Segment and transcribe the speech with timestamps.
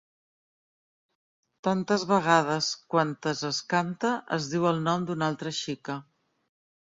[1.67, 6.01] Tantes vegades quantes es canta es diu el nom d’una altra xica.